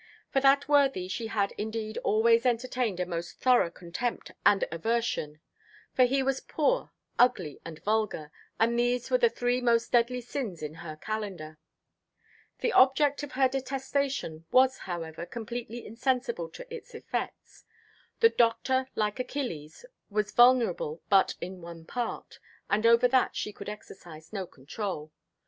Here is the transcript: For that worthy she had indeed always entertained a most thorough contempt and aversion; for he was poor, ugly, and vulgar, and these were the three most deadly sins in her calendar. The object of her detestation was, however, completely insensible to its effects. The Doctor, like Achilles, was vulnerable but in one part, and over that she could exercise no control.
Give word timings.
For 0.31 0.39
that 0.39 0.67
worthy 0.67 1.07
she 1.07 1.27
had 1.27 1.51
indeed 1.59 1.99
always 1.99 2.43
entertained 2.43 2.99
a 2.99 3.05
most 3.05 3.39
thorough 3.39 3.69
contempt 3.69 4.31
and 4.43 4.65
aversion; 4.71 5.39
for 5.93 6.05
he 6.05 6.23
was 6.23 6.39
poor, 6.41 6.89
ugly, 7.19 7.59
and 7.63 7.77
vulgar, 7.83 8.31
and 8.59 8.79
these 8.79 9.11
were 9.11 9.19
the 9.19 9.29
three 9.29 9.61
most 9.61 9.91
deadly 9.91 10.19
sins 10.19 10.63
in 10.63 10.73
her 10.73 10.95
calendar. 10.95 11.59
The 12.61 12.73
object 12.73 13.21
of 13.21 13.33
her 13.33 13.47
detestation 13.47 14.45
was, 14.51 14.75
however, 14.79 15.23
completely 15.27 15.85
insensible 15.85 16.49
to 16.49 16.65
its 16.75 16.95
effects. 16.95 17.63
The 18.21 18.29
Doctor, 18.29 18.87
like 18.95 19.19
Achilles, 19.19 19.85
was 20.09 20.31
vulnerable 20.31 21.03
but 21.09 21.35
in 21.39 21.61
one 21.61 21.85
part, 21.85 22.39
and 22.71 22.87
over 22.87 23.07
that 23.09 23.35
she 23.35 23.53
could 23.53 23.69
exercise 23.69 24.33
no 24.33 24.47
control. 24.47 25.11